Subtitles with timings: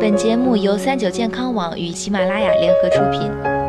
[0.00, 3.59] 本节目由三九健康网与喜马拉雅联合出品。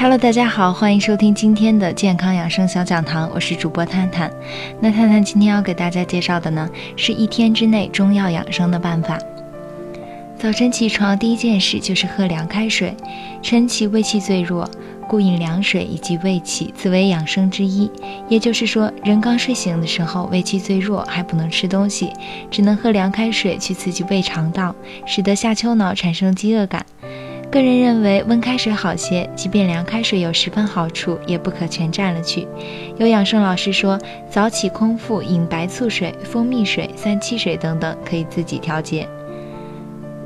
[0.00, 4.30] Hello，大家好，欢迎收听今天的健康养生小讲堂，我是主播探探。
[4.80, 9.18] 那探探今天要给大家介绍的呢，是一天之内中药养生的办法。
[10.38, 12.94] 早晨起床第一件事就是喝凉开水，
[13.42, 14.70] 晨起胃气最弱，
[15.08, 17.90] 故饮凉水以及胃气，自为养生之一。
[18.28, 22.12] 也就是说，人刚睡醒的时候胃气最弱，还不能吃东西，
[22.52, 24.72] 只能喝凉开水去刺激胃肠道，
[25.04, 26.86] 使得下丘脑产生饥饿感。
[27.50, 32.46] 个人认为温开水好些，即便凉开水有十分好处，也不可全占了去。
[32.98, 33.98] 有养生老师说，
[34.30, 39.08] 早起空腹饮白醋水、蜂蜜水、三七水等等，可以自己调节。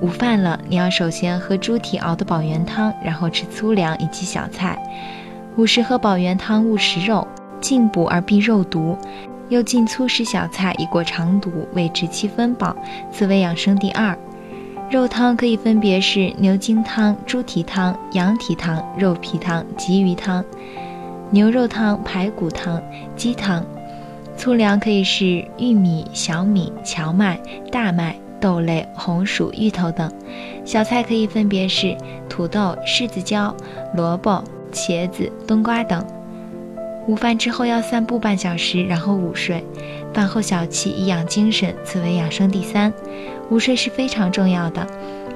[0.00, 4.76] 午饭了，你要首先喝猪蹄熬的保元汤，然后吃粗粮以及小菜。
[5.56, 7.26] 午时喝保元汤，勿食肉，
[7.60, 8.98] 进补而避肉毒，
[9.48, 12.74] 又进粗食小菜以过肠毒，谓之七分饱，
[13.12, 14.18] 此为养生第二。
[14.92, 20.44] 肉汤可以分别是牛筋汤、猪蹄汤、羊蹄汤、肉皮汤、鲫鱼汤、
[21.30, 22.78] 牛肉汤、排骨汤、
[23.16, 23.64] 鸡汤。
[24.36, 30.12] 粗粮可以是玉米、小米、荞麦、大麦、豆类、红薯、芋头等。
[30.62, 31.96] 小菜可以分别是
[32.28, 33.56] 土豆、柿子椒、
[33.94, 36.04] 萝卜、茄子、冬瓜等。
[37.08, 39.64] 午饭之后要散步半小时，然后午睡。
[40.12, 42.92] 饭后小憩以养精神，此为养生第三。
[43.52, 44.86] 午睡是非常重要的，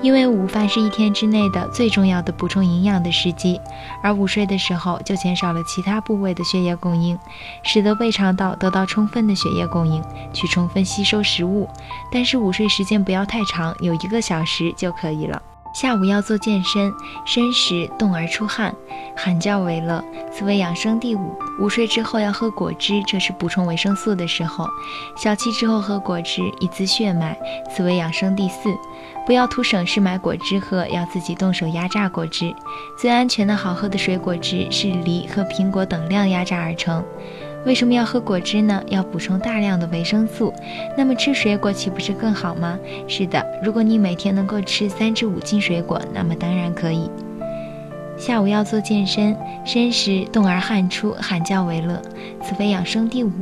[0.01, 3.61] 因为午饭是一天之内的最重要的补充营养的时机，
[4.03, 7.19] 而午睡的时候就减少了其他部位的血液供应，
[7.63, 11.69] 使得胃肠道得到充分的血液供应，去充分吸收食物。
[12.11, 15.43] 但是午睡时间不要太长，有一个小时就可以了。
[15.77, 16.91] 下午要做健身，
[17.27, 18.75] 申时动而出汗，
[19.15, 21.39] 喊叫为乐，此为养生第五。
[21.61, 24.67] 午睡之后要喝果汁，这是补充维生素的时候。
[25.19, 27.39] 小憩之后喝果汁，以滋血脉，
[27.71, 28.71] 此为养生第四。
[29.27, 32.55] 不要图省事买果汁喝，要自己动手压榨果汁。
[32.99, 37.05] 最安全的好喝的水果汁是梨和苹果等量压榨而成。
[37.67, 38.81] 为什么要喝果汁呢？
[38.87, 40.55] 要补充大量的维生素。
[40.97, 42.79] 那么吃水果岂不是更好吗？
[43.09, 47.11] 是的，如果你每天能够吃三至五斤水果，那么当然可以。
[48.17, 52.01] 下午要做健身，申时动而汗出，喊叫为乐，
[52.41, 53.33] 此为养生第五。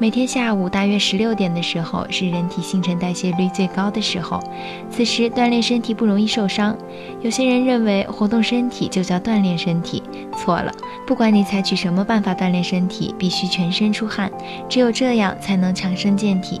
[0.00, 4.40] 每天下午大约十六点的时候是人体新陈代谢率最高的时候，
[4.88, 6.76] 此时锻炼身体不容易受伤。
[7.20, 10.00] 有些人认为活动身体就叫锻炼身体，
[10.36, 10.72] 错了。
[11.04, 14.30] 不管你采取什么办法锻炼身体，必须全身出汗，
[14.68, 16.60] 只有这样才能强身健体。